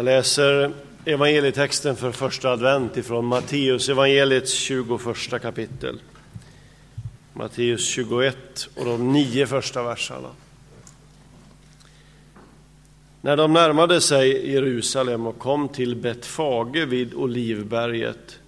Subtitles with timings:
[0.00, 0.72] Jag läser
[1.04, 6.00] evangelietexten för första advent ifrån Matteus evangeliets 21 kapitel.
[7.32, 10.28] Matteus 21 och de nio första verserna.
[13.20, 18.38] När de närmade sig Jerusalem och kom till Betfage vid Olivberget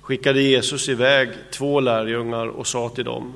[0.00, 3.32] skickade Jesus iväg två lärjungar och sa till dem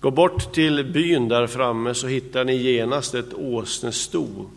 [0.00, 4.50] Gå bort till byn där framme så hittar ni genast ett åsnesto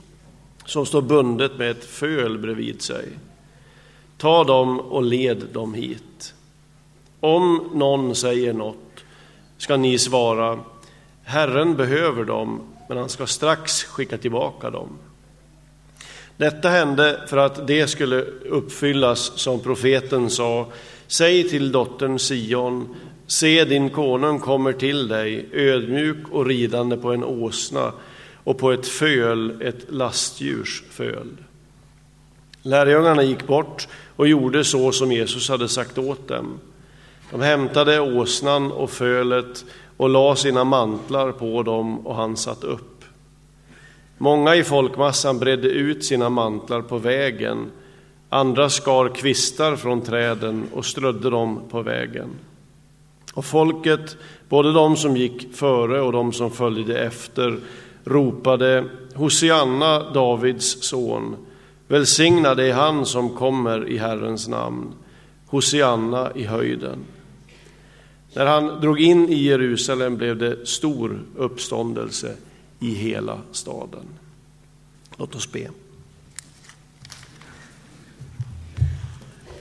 [0.66, 3.06] som står bundet med ett föl bredvid sig.
[4.18, 6.34] Ta dem och led dem hit.
[7.20, 9.04] Om någon säger något
[9.58, 10.60] ska ni svara,
[11.24, 14.90] Herren behöver dem, men han ska strax skicka tillbaka dem.
[16.38, 20.68] Detta hände för att det skulle uppfyllas som profeten sa,
[21.08, 22.96] säg till dottern Sion,
[23.28, 27.92] se din konung kommer till dig, ödmjuk och ridande på en åsna,
[28.46, 31.28] och på ett föl, ett lastdjurs föl.
[32.62, 36.60] Lärjungarna gick bort och gjorde så som Jesus hade sagt åt dem.
[37.32, 39.66] De hämtade åsnan och fölet
[39.98, 43.04] och la sina mantlar på dem och han satt upp.
[44.18, 47.72] Många i folkmassan bredde ut sina mantlar på vägen,
[48.30, 52.30] andra skar kvistar från träden och strödde dem på vägen.
[53.34, 54.18] Och folket,
[54.50, 57.60] både de som gick före och de som följde efter,
[58.06, 61.36] ropade Hosianna, Davids son.
[61.88, 64.94] Välsignad är han som kommer i Herrens namn.
[65.46, 67.00] Hosianna i höjden.
[68.34, 72.36] När han drog in i Jerusalem blev det stor uppståndelse
[72.80, 74.06] i hela staden.
[75.18, 75.70] Låt oss be.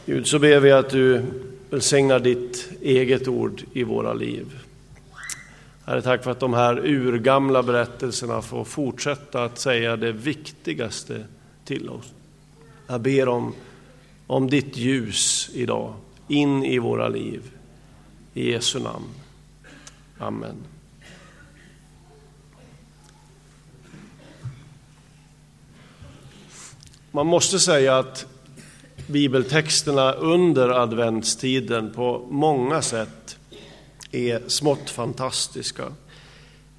[0.07, 1.23] Gud, så ber vi att du
[1.71, 4.64] välsignar ditt eget ord i våra liv.
[5.87, 11.25] Herre, tack för att de här urgamla berättelserna får fortsätta att säga det viktigaste
[11.65, 12.13] till oss.
[12.87, 13.55] Jag ber om,
[14.27, 15.95] om ditt ljus idag,
[16.29, 17.51] in i våra liv.
[18.35, 19.09] I Jesu namn.
[20.19, 20.57] Amen.
[27.11, 28.27] Man måste säga att
[29.07, 33.34] bibeltexterna under adventstiden på många sätt
[34.15, 35.93] är smått fantastiska.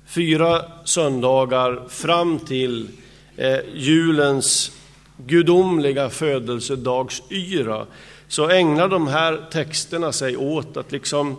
[0.05, 2.89] Fyra söndagar fram till
[3.37, 4.71] eh, julens
[5.17, 7.85] gudomliga födelsedagsyra
[8.27, 11.37] så ägnar de här texterna sig åt att liksom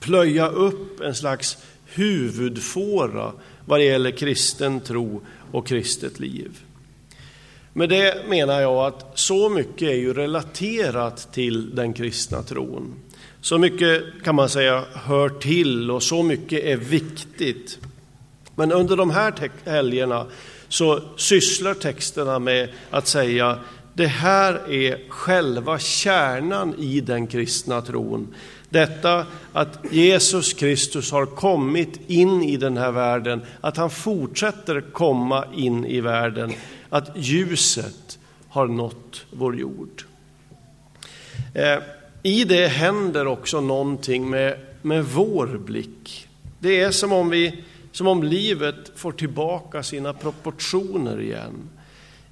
[0.00, 3.32] plöja upp en slags huvudfåra
[3.64, 5.20] vad det gäller kristen tro
[5.52, 6.65] och kristet liv.
[7.76, 12.94] Med det menar jag att så mycket är ju relaterat till den kristna tron.
[13.40, 17.78] Så mycket kan man säga hör till och så mycket är viktigt.
[18.54, 20.26] Men under de här helgerna
[20.68, 23.58] så sysslar texterna med att säga
[23.94, 28.34] det här är själva kärnan i den kristna tron.
[28.68, 35.44] Detta att Jesus Kristus har kommit in i den här världen, att han fortsätter komma
[35.54, 36.52] in i världen,
[36.88, 40.02] att ljuset har nått vår jord.
[41.54, 41.78] Eh,
[42.22, 46.28] I det händer också någonting med, med vår blick.
[46.58, 51.68] Det är som om, vi, som om livet får tillbaka sina proportioner igen.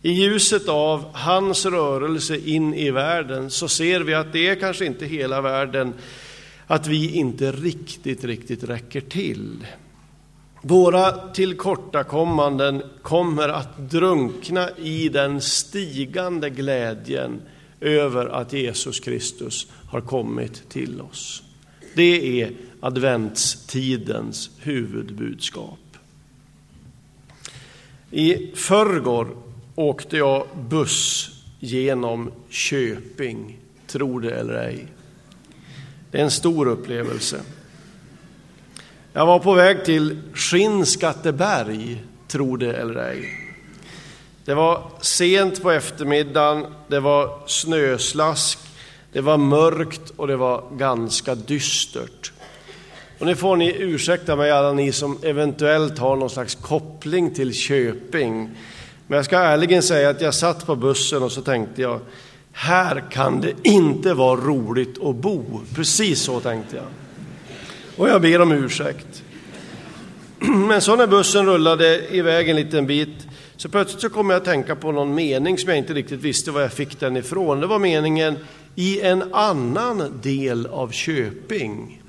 [0.02, 4.86] I ljuset av hans rörelse in i världen så ser vi att det är kanske
[4.86, 5.94] inte hela världen,
[6.66, 9.66] att vi inte riktigt, riktigt räcker till.
[10.66, 17.42] Våra tillkortakommanden kommer att drunkna i den stigande glädjen
[17.80, 21.42] över att Jesus Kristus har kommit till oss.
[21.94, 25.98] Det är adventstidens huvudbudskap.
[28.10, 29.36] I förrgår
[29.74, 34.86] åkte jag buss genom Köping, tro det eller ej.
[36.10, 37.40] Det är en stor upplevelse.
[39.16, 43.28] Jag var på väg till Skinnskatteberg, tro det eller ej.
[44.44, 48.58] Det var sent på eftermiddagen, det var snöslask,
[49.12, 52.32] det var mörkt och det var ganska dystert.
[53.18, 57.52] Och nu får ni ursäkta mig alla ni som eventuellt har någon slags koppling till
[57.52, 58.50] Köping.
[59.06, 62.00] Men jag ska ärligen säga att jag satt på bussen och så tänkte jag,
[62.52, 65.60] här kan det inte vara roligt att bo.
[65.74, 67.03] Precis så tänkte jag.
[67.96, 69.22] Och jag ber om ursäkt.
[70.38, 73.26] Men så när bussen rullade iväg en liten bit
[73.56, 76.50] så plötsligt så kom jag att tänka på någon mening som jag inte riktigt visste
[76.50, 77.60] var jag fick den ifrån.
[77.60, 78.38] Det var meningen
[78.74, 82.02] i en annan del av Köping.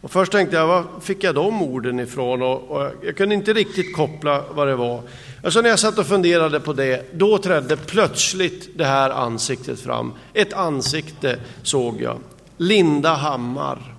[0.00, 2.42] Och först tänkte jag, var fick jag de orden ifrån?
[2.42, 5.02] Och, och jag kunde inte riktigt koppla vad det var.
[5.44, 10.12] Alltså när jag satt och funderade på det, då trädde plötsligt det här ansiktet fram.
[10.34, 12.18] Ett ansikte såg jag.
[12.56, 13.97] Linda Hammar.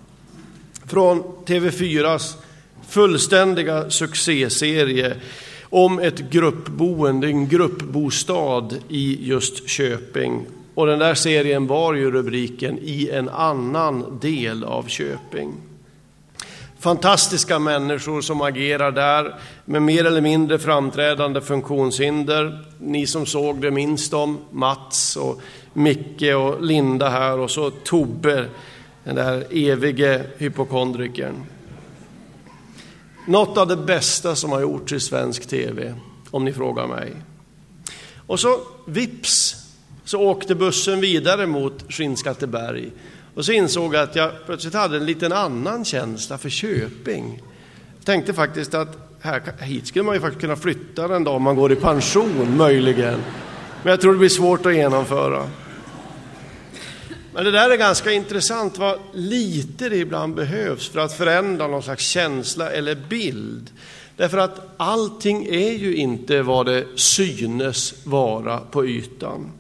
[0.90, 2.36] Från TV4s
[2.88, 5.16] fullständiga succéserie
[5.64, 10.46] om ett gruppboende, en gruppbostad i just Köping.
[10.76, 15.54] Och den där serien var ju rubriken I en annan del av Köping.
[16.80, 22.66] Fantastiska människor som agerar där med mer eller mindre framträdande funktionshinder.
[22.80, 25.42] Ni som såg det minns dem, Mats och
[25.74, 28.46] Micke och Linda här och så Tobbe,
[29.04, 31.44] den där evige hypokondrikern.
[33.28, 35.94] Något av det bästa som har gjorts i svensk tv,
[36.32, 37.14] om ni frågar mig.
[38.28, 39.56] Och så vips
[40.06, 42.92] så åkte bussen vidare mot Skinnskatteberg.
[43.36, 47.42] Och så insåg jag att jag plötsligt hade en liten annan känsla för Köping.
[47.98, 51.56] Jag tänkte faktiskt att här, hit skulle man ju faktiskt kunna flytta den dag man
[51.56, 53.20] går i pension, möjligen.
[53.84, 55.50] Men jag tror det blir svårt att genomföra.
[57.34, 61.84] Men det där är ganska intressant, vad lite det ibland behövs för att förändra någon
[61.84, 63.70] slags känsla eller bild.
[64.18, 69.52] Därför att allting är ju inte vad det synes vara på ytan.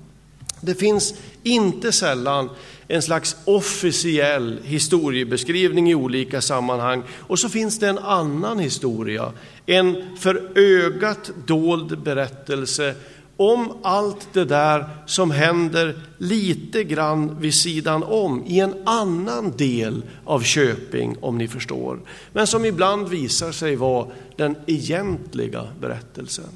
[0.62, 1.14] Det finns
[1.44, 2.50] inte sällan
[2.88, 7.04] en slags officiell historiebeskrivning i olika sammanhang.
[7.18, 9.32] Och så finns det en annan historia,
[9.66, 12.96] en för ögat dold berättelse
[13.40, 20.04] om allt det där som händer lite grann vid sidan om i en annan del
[20.26, 22.00] av Köping, om ni förstår.
[22.34, 26.50] Men som ibland visar sig vara den egentliga berättelsen.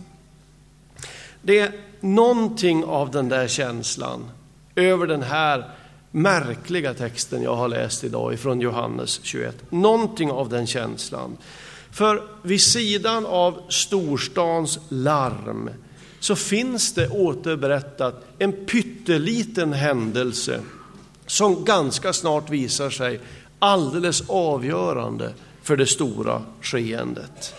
[1.41, 4.29] Det är någonting av den där känslan
[4.75, 5.69] över den här
[6.11, 9.55] märkliga texten jag har läst idag ifrån Johannes 21.
[9.69, 11.37] Någonting av den känslan.
[11.91, 15.69] För vid sidan av storstans larm
[16.23, 20.59] så finns det återberättat en pytteliten händelse
[21.25, 23.19] som ganska snart visar sig
[23.59, 27.55] alldeles avgörande för det stora skeendet.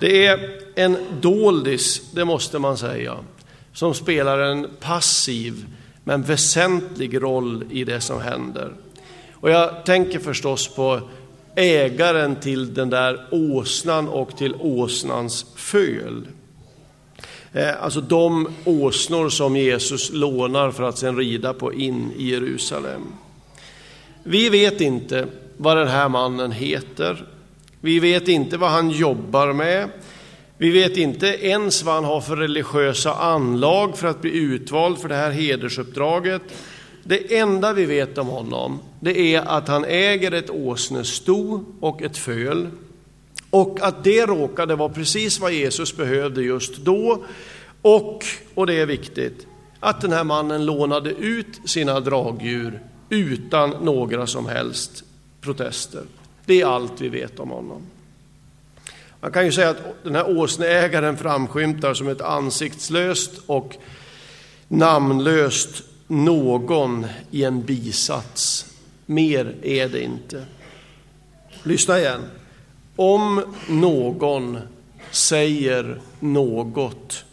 [0.00, 3.16] Det är en doldis, det måste man säga,
[3.72, 5.66] som spelar en passiv
[6.04, 8.72] men väsentlig roll i det som händer.
[9.32, 11.00] Och jag tänker förstås på
[11.56, 16.26] ägaren till den där åsnan och till åsnans föl.
[17.56, 23.02] Eh, alltså de åsnor som Jesus lånar för att sedan rida på in i Jerusalem.
[24.22, 25.26] Vi vet inte
[25.56, 27.26] vad den här mannen heter.
[27.80, 29.88] Vi vet inte vad han jobbar med.
[30.58, 35.08] Vi vet inte ens vad han har för religiösa anlag för att bli utvald för
[35.08, 36.42] det här hedersuppdraget.
[37.04, 42.16] Det enda vi vet om honom, det är att han äger ett åsnesto och ett
[42.16, 42.68] föl.
[43.50, 47.24] Och att det råkade vara precis vad Jesus behövde just då.
[47.82, 49.46] Och, och det är viktigt,
[49.80, 55.04] att den här mannen lånade ut sina dragdjur utan några som helst
[55.40, 56.02] protester.
[56.44, 57.82] Det är allt vi vet om honom.
[59.20, 63.76] Man kan ju säga att den här åsneägaren framskymtar som ett ansiktslöst och
[64.68, 68.66] namnlöst någon i en bisats.
[69.06, 70.44] Mer är det inte.
[71.62, 72.20] Lyssna igen.
[72.96, 74.58] Om någon
[75.10, 77.24] säger något,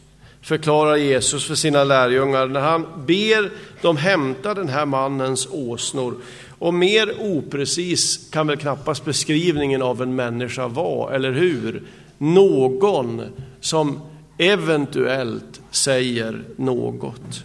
[0.42, 3.52] förklarar Jesus för sina lärjungar när han ber
[3.82, 6.16] dem hämta den här mannens åsnor.
[6.60, 11.84] Och mer oprecis kan väl knappast beskrivningen av en människa vara, eller hur?
[12.18, 13.22] Någon
[13.62, 14.00] som
[14.38, 17.44] eventuellt säger något.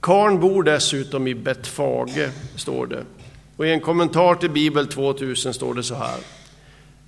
[0.00, 3.04] Karn bor dessutom i Betfage, står det.
[3.56, 6.18] Och i en kommentar till Bibel 2000 står det så här.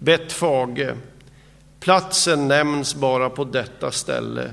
[0.05, 0.95] Betfage,
[1.81, 4.51] platsen nämns bara på detta ställe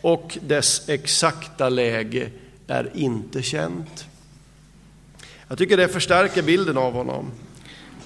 [0.00, 2.30] och dess exakta läge
[2.66, 4.06] är inte känt.
[5.48, 7.30] Jag tycker det förstärker bilden av honom.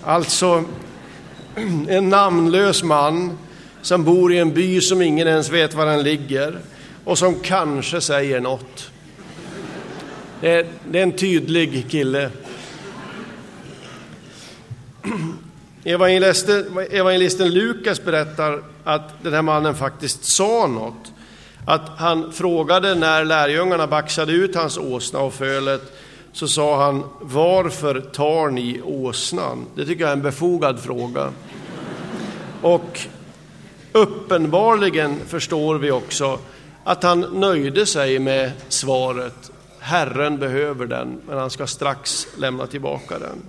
[0.03, 0.65] Alltså
[1.89, 3.39] en namnlös man
[3.83, 6.59] som bor i en by som ingen ens vet var den ligger
[7.05, 8.91] och som kanske säger något.
[10.41, 12.31] Det är, det är en tydlig kille.
[15.85, 21.13] Evangelisten, evangelisten Lukas berättar att den här mannen faktiskt sa något.
[21.67, 25.83] Att han frågade när lärjungarna baxade ut hans åsna och fölet
[26.33, 29.67] så sa han, varför tar ni åsnan?
[29.75, 31.33] Det tycker jag är en befogad fråga.
[32.63, 33.01] Och
[33.93, 36.39] uppenbarligen förstår vi också
[36.85, 43.19] att han nöjde sig med svaret, Herren behöver den, men han ska strax lämna tillbaka
[43.19, 43.43] den.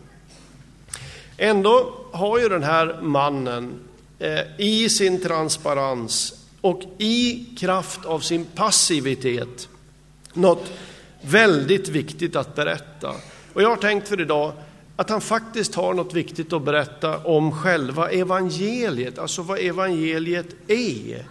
[1.44, 3.80] Ändå har ju den här mannen
[4.20, 9.70] eh, i sin transparens och i kraft av sin passivitet
[10.34, 10.72] något
[11.22, 13.14] väldigt viktigt att berätta.
[13.54, 14.54] Och jag har tänkt för idag
[14.96, 21.26] att han faktiskt har något viktigt att berätta om själva evangeliet, alltså vad evangeliet är.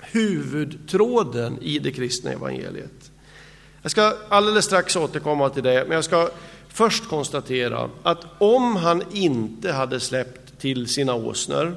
[0.00, 3.10] Huvudtråden i det kristna evangeliet.
[3.82, 6.30] Jag ska alldeles strax återkomma till det, men jag ska
[6.72, 11.76] först konstatera att om han inte hade släppt till sina åsnor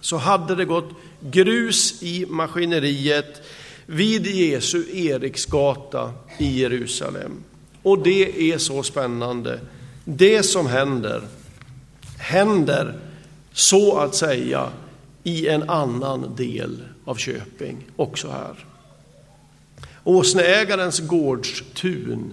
[0.00, 0.90] så hade det gått
[1.20, 3.42] grus i maskineriet
[3.86, 7.44] vid Jesu Eriksgata i Jerusalem.
[7.82, 9.60] Och det är så spännande.
[10.04, 11.22] Det som händer,
[12.18, 12.98] händer
[13.52, 14.70] så att säga
[15.22, 18.66] i en annan del av Köping, också här.
[20.04, 22.32] Åsneägarens gårdstun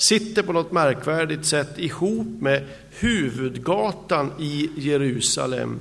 [0.00, 5.80] sitter på något märkvärdigt sätt ihop med huvudgatan i Jerusalem.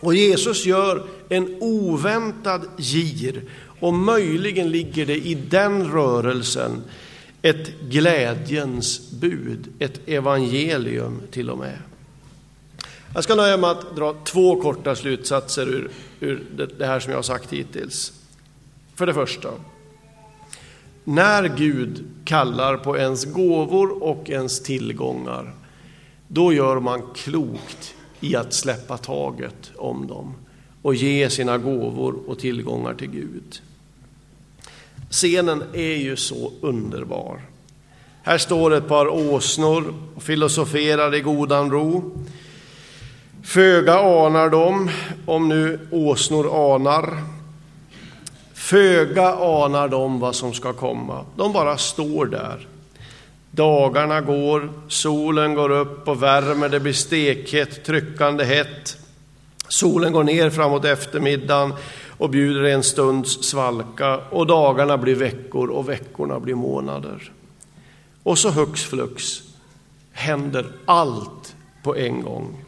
[0.00, 3.42] Och Jesus gör en oväntad gir
[3.80, 6.82] och möjligen ligger det i den rörelsen
[7.42, 11.78] ett glädjens bud, ett evangelium till och med.
[13.14, 15.90] Jag ska nöja mig med att dra två korta slutsatser ur,
[16.20, 16.44] ur
[16.78, 18.12] det här som jag har sagt hittills.
[18.94, 19.48] För det första,
[21.04, 25.54] när Gud kallar på ens gåvor och ens tillgångar,
[26.28, 30.34] då gör man klokt i att släppa taget om dem
[30.82, 33.62] och ge sina gåvor och tillgångar till Gud.
[35.10, 37.40] Scenen är ju så underbar.
[38.22, 42.12] Här står ett par åsnor och filosoferar i godan ro.
[43.42, 44.90] Föga anar de,
[45.26, 47.18] om nu åsnor anar,
[48.72, 51.24] föga anar de vad som ska komma.
[51.36, 52.66] De bara står där.
[53.50, 58.96] Dagarna går, solen går upp och värmer, det blir stekhett, tryckande hett.
[59.68, 61.74] Solen går ner framåt eftermiddagen
[62.18, 67.32] och bjuder en stunds svalka och dagarna blir veckor och veckorna blir månader.
[68.22, 69.42] Och så hux flux
[70.12, 72.64] händer allt på en gång.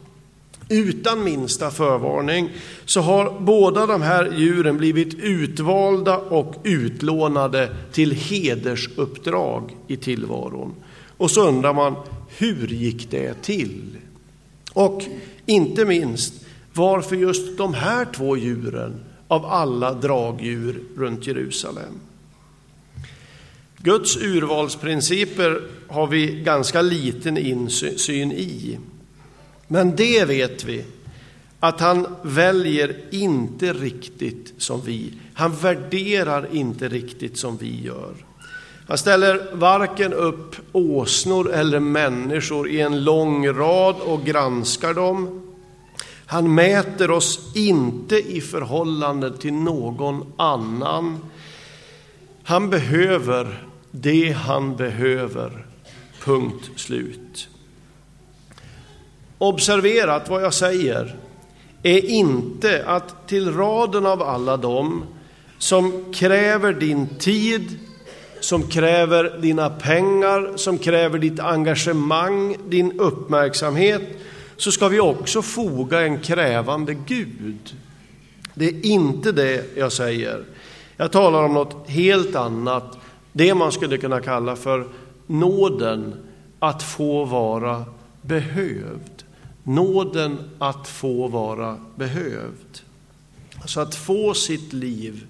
[0.69, 2.49] Utan minsta förvarning
[2.85, 10.75] så har båda de här djuren blivit utvalda och utlånade till hedersuppdrag i tillvaron.
[11.17, 11.95] Och så undrar man,
[12.37, 13.97] hur gick det till?
[14.73, 15.03] Och
[15.45, 16.33] inte minst,
[16.73, 21.99] varför just de här två djuren av alla dragdjur runt Jerusalem?
[23.77, 28.79] Guds urvalsprinciper har vi ganska liten insyn i.
[29.67, 30.85] Men det vet vi,
[31.59, 35.13] att han väljer inte riktigt som vi.
[35.33, 38.13] Han värderar inte riktigt som vi gör.
[38.87, 45.41] Han ställer varken upp åsnor eller människor i en lång rad och granskar dem.
[46.25, 51.19] Han mäter oss inte i förhållande till någon annan.
[52.43, 55.65] Han behöver det han behöver.
[56.23, 57.47] Punkt slut.
[59.45, 61.15] Observera att vad jag säger
[61.83, 65.03] är inte att till raden av alla dem
[65.57, 67.79] som kräver din tid,
[68.39, 74.01] som kräver dina pengar, som kräver ditt engagemang, din uppmärksamhet,
[74.57, 77.75] så ska vi också foga en krävande Gud.
[78.53, 80.43] Det är inte det jag säger.
[80.97, 82.97] Jag talar om något helt annat,
[83.31, 84.87] det man skulle kunna kalla för
[85.27, 86.13] nåden
[86.59, 87.83] att få vara
[88.21, 89.14] behövd.
[89.67, 92.81] Nåden att få vara behövd.
[93.61, 95.27] Alltså att få sitt liv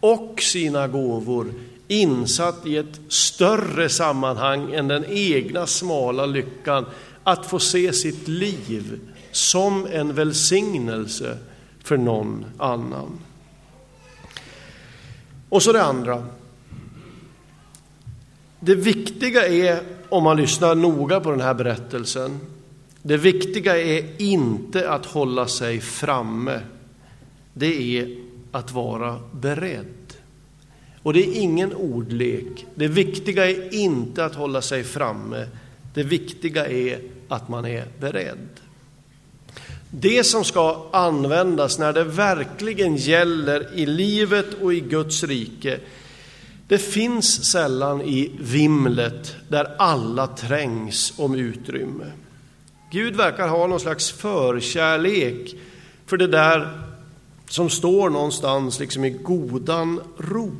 [0.00, 1.54] och sina gåvor
[1.88, 6.86] insatt i ett större sammanhang än den egna smala lyckan.
[7.24, 9.00] Att få se sitt liv
[9.32, 11.38] som en välsignelse
[11.84, 13.18] för någon annan.
[15.48, 16.26] Och så det andra.
[18.60, 22.40] Det viktiga är, om man lyssnar noga på den här berättelsen,
[23.02, 26.60] det viktiga är inte att hålla sig framme.
[27.54, 28.16] Det är
[28.52, 30.14] att vara beredd.
[31.02, 32.66] Och det är ingen ordlek.
[32.74, 35.46] Det viktiga är inte att hålla sig framme.
[35.94, 38.48] Det viktiga är att man är beredd.
[39.90, 45.80] Det som ska användas när det verkligen gäller i livet och i Guds rike,
[46.68, 52.12] det finns sällan i vimlet där alla trängs om utrymme.
[52.90, 55.54] Gud verkar ha någon slags förkärlek
[56.06, 56.68] för det där
[57.48, 60.52] som står någonstans liksom i godan ro.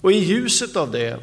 [0.00, 1.20] Och i ljuset av det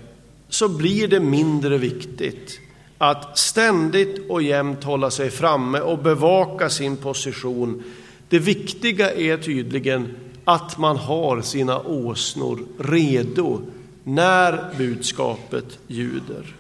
[0.50, 2.60] så blir det mindre viktigt
[2.98, 7.84] att ständigt och jämt hålla sig framme och bevaka sin position.
[8.30, 13.62] Det viktiga är tydligen att man har sina åsnor redo
[14.04, 16.56] när budskapet ljuder.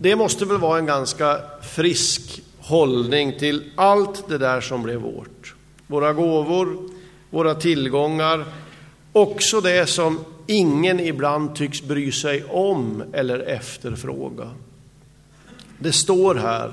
[0.00, 5.54] Det måste väl vara en ganska frisk hållning till allt det där som blev vårt.
[5.86, 6.78] Våra gåvor,
[7.30, 8.44] våra tillgångar,
[9.12, 14.50] också det som ingen ibland tycks bry sig om eller efterfråga.
[15.78, 16.72] Det står här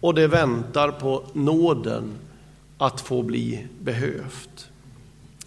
[0.00, 2.12] och det väntar på nåden
[2.78, 4.68] att få bli behövt.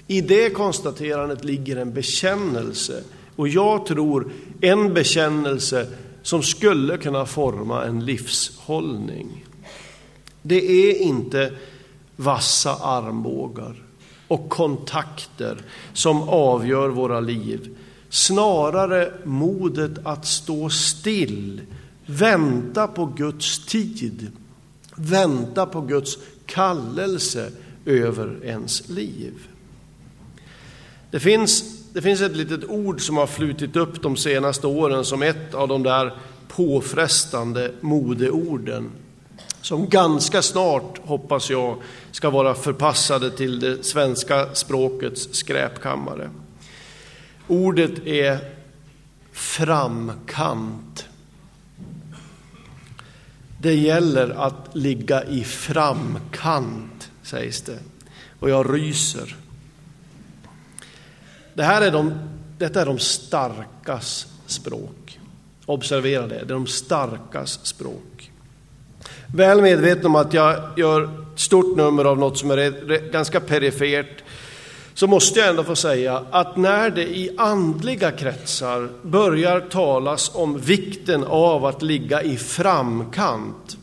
[0.08, 3.04] I det konstaterandet ligger en bekännelse
[3.36, 5.88] och jag tror en bekännelse
[6.26, 9.46] som skulle kunna forma en livshållning.
[10.42, 11.54] Det är inte
[12.16, 13.84] vassa armbågar
[14.28, 15.62] och kontakter
[15.94, 17.78] som avgör våra liv.
[18.10, 21.62] Snarare modet att stå still,
[22.06, 24.32] vänta på Guds tid,
[24.96, 27.52] vänta på Guds kallelse
[27.86, 29.34] över ens liv.
[31.12, 35.22] Det finns, det finns ett litet ord som har flutit upp de senaste åren som
[35.22, 36.14] ett av de där
[36.48, 38.92] påfrestande modeorden
[39.62, 41.78] som ganska snart, hoppas jag,
[42.12, 46.30] ska vara förpassade till det svenska språkets skräpkammare.
[47.48, 48.38] Ordet är
[49.32, 51.06] framkant.
[53.62, 57.80] Det gäller att ligga i framkant, sägs det.
[58.40, 59.36] Och jag ryser.
[61.56, 62.14] Det här är de,
[62.58, 65.20] detta är de starkas språk.
[65.66, 68.32] Observera det, det är de starkas språk.
[69.36, 74.24] Väl medveten om att jag gör stort nummer av något som är ganska perifert,
[74.94, 80.60] så måste jag ändå få säga att när det i andliga kretsar börjar talas om
[80.60, 83.78] vikten av att ligga i framkant,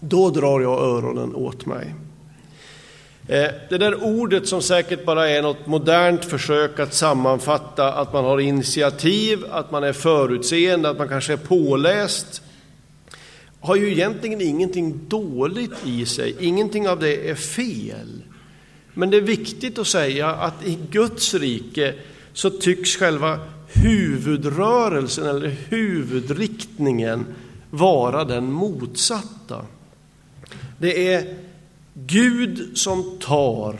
[0.00, 1.94] då drar jag öronen åt mig.
[3.28, 8.24] Eh, det där ordet som säkert bara är något modernt försök att sammanfatta att man
[8.24, 12.42] har initiativ, att man är förutseende, att man kanske är påläst,
[13.60, 18.22] har ju egentligen ingenting dåligt i sig, ingenting av det är fel.
[18.94, 21.94] Men det är viktigt att säga att i Guds rike
[22.32, 27.26] så tycks själva huvudrörelsen eller huvudriktningen
[27.70, 29.66] vara den motsatta.
[30.78, 31.34] Det är
[31.94, 33.76] Gud som tar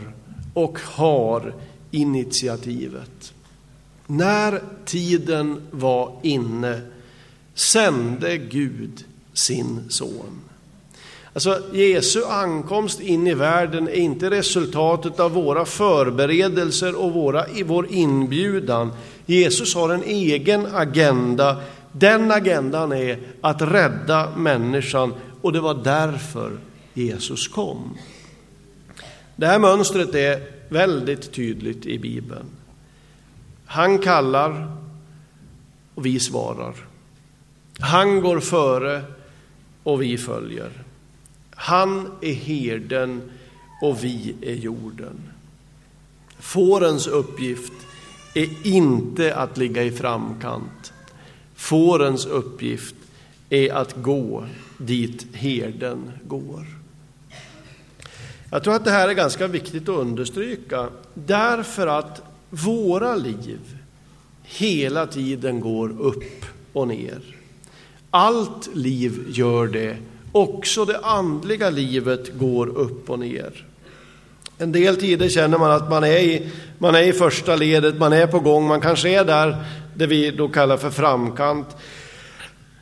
[0.55, 1.55] och har
[1.91, 3.33] initiativet.
[4.07, 6.81] När tiden var inne
[7.55, 10.41] sände Gud sin son.
[11.33, 17.87] Alltså Jesu ankomst in i världen är inte resultatet av våra förberedelser och våra, vår
[17.91, 18.93] inbjudan.
[19.27, 21.57] Jesus har en egen agenda.
[21.93, 26.53] Den agendan är att rädda människan och det var därför
[26.95, 27.99] Jesus kom.
[29.37, 32.47] Det här mönstret är väldigt tydligt i Bibeln.
[33.67, 34.77] Han kallar
[35.95, 36.75] och vi svarar.
[37.79, 39.03] Han går före
[39.83, 40.71] och vi följer.
[41.51, 43.23] Han är herden
[43.83, 45.23] och vi är jorden.
[46.39, 47.73] Fårens uppgift
[48.35, 50.93] är inte att ligga i framkant.
[51.55, 52.95] Fårens uppgift
[53.51, 54.45] är att gå
[54.79, 56.84] dit herden går.
[58.51, 63.61] Jag tror att det här är ganska viktigt att understryka därför att våra liv
[64.43, 67.21] hela tiden går upp och ner.
[68.11, 69.97] Allt liv gör det,
[70.33, 73.67] också det andliga livet går upp och ner.
[74.59, 78.13] En del tider känner man att man är, i, man är i första ledet, man
[78.13, 81.67] är på gång, man kanske är där det vi då kallar för framkant.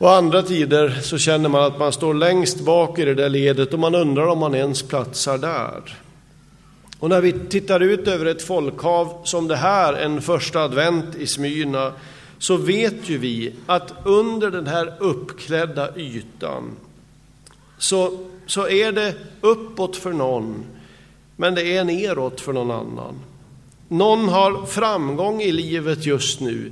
[0.03, 3.73] Och andra tider så känner man att man står längst bak i det där ledet
[3.73, 5.97] och man undrar om man ens platsar där.
[6.99, 11.27] Och när vi tittar ut över ett folkhav som det här, en första advent i
[11.27, 11.91] Smyrna,
[12.37, 16.71] så vet ju vi att under den här uppklädda ytan
[17.77, 20.63] så, så är det uppåt för någon,
[21.35, 23.15] men det är neråt för någon annan.
[23.87, 26.71] Någon har framgång i livet just nu,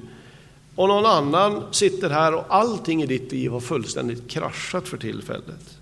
[0.81, 5.77] och någon annan sitter här och allting i ditt liv har fullständigt kraschat för tillfället.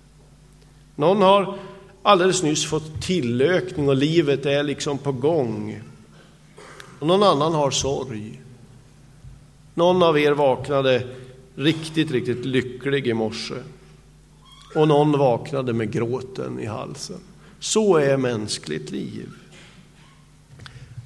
[0.96, 1.58] Någon har
[2.02, 5.82] alldeles nyss fått tillökning och livet är liksom på gång.
[6.98, 8.40] Och någon annan har sorg.
[9.74, 11.06] Någon av er vaknade
[11.54, 13.54] riktigt, riktigt lycklig i morse.
[14.74, 17.20] Och någon vaknade med gråten i halsen.
[17.60, 19.28] Så är mänskligt liv.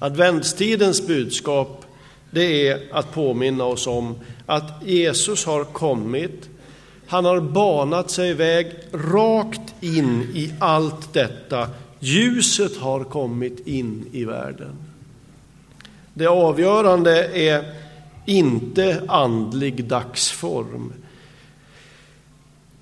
[0.01, 1.85] Adventstidens budskap
[2.35, 4.15] det är att påminna oss om
[4.47, 6.49] att Jesus har kommit
[7.07, 11.69] Han har banat sig väg rakt in i allt detta.
[12.01, 14.77] Ljuset har kommit in i världen.
[16.15, 17.75] Det avgörande är
[18.27, 20.93] inte andlig dagsform.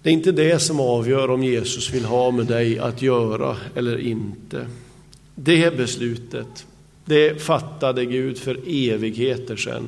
[0.02, 3.98] Det är inte det som avgör om Jesus vill ha med dig att göra eller
[3.98, 4.66] inte.
[5.34, 6.66] Det beslutet,
[7.04, 9.86] det fattade Gud för evigheter sedan.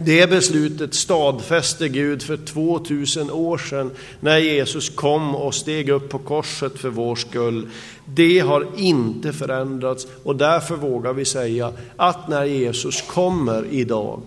[0.00, 6.18] Det beslutet stadfäste Gud för 2000 år sedan när Jesus kom och steg upp på
[6.18, 7.68] korset för vår skull.
[8.04, 14.20] Det har inte förändrats och därför vågar vi säga att när Jesus kommer idag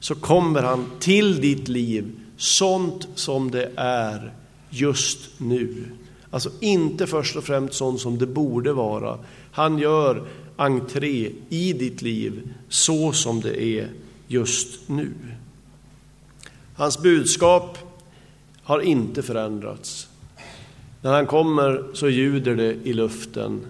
[0.00, 4.32] så kommer han till ditt liv sånt som det är
[4.70, 5.84] just nu.
[6.30, 9.18] Alltså inte först och främst sånt som det borde vara.
[9.58, 10.22] Han gör
[10.56, 13.88] entré i ditt liv så som det är
[14.26, 15.10] just nu.
[16.74, 17.78] Hans budskap
[18.62, 20.08] har inte förändrats.
[21.02, 23.60] När han kommer så ljuder det i luften.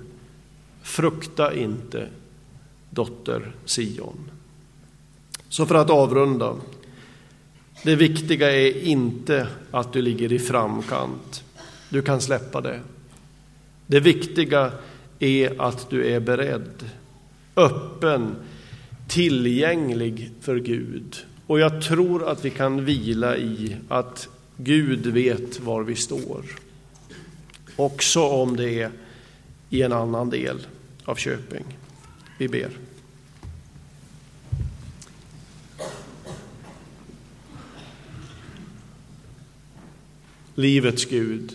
[0.83, 2.09] Frukta inte,
[2.91, 4.31] dotter Sion.
[5.49, 6.57] Så för att avrunda.
[7.85, 11.45] Det viktiga är inte att du ligger i framkant.
[11.89, 12.81] Du kan släppa det.
[13.87, 14.73] Det viktiga
[15.19, 16.91] är att du är beredd,
[17.57, 18.37] öppen,
[19.09, 21.17] tillgänglig för Gud.
[21.47, 26.45] Och jag tror att vi kan vila i att Gud vet var vi står.
[27.77, 28.91] Också om det är
[29.71, 30.67] i en annan del
[31.05, 31.65] av Köping.
[32.39, 32.71] Vi ber.
[40.55, 41.53] Livets Gud,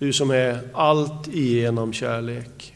[0.00, 2.74] du som är allt igenom kärlek.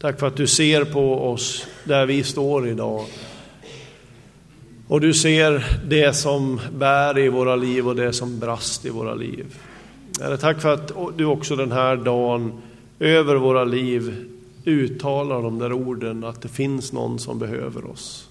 [0.00, 3.06] Tack för att du ser på oss där vi står idag.
[4.88, 9.14] Och du ser det som bär i våra liv och det som brast i våra
[9.14, 9.46] liv.
[10.20, 12.62] Herre, tack för att du också den här dagen
[12.98, 14.24] över våra liv
[14.64, 18.28] uttalar de där orden att det finns någon som behöver oss.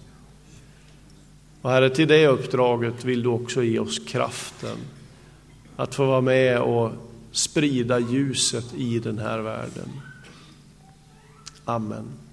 [1.62, 4.78] Och Herre, till det uppdraget vill du också ge oss kraften
[5.76, 6.92] att få vara med och
[7.32, 10.02] sprida ljuset i den här världen.
[11.66, 12.27] Amen.